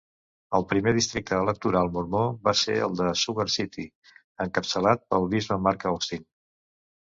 El 0.59 0.63
primer 0.69 0.93
districte 0.97 1.37
electoral 1.41 1.91
mormó 1.97 2.21
va 2.47 2.55
ser 2.63 2.79
el 2.87 2.97
de 3.03 3.11
Sugar 3.25 3.47
City, 3.57 3.87
encapçalat 4.49 5.07
pel 5.15 5.31
bisbe 5.37 5.61
Mark 5.69 5.89
Austin. 5.95 6.29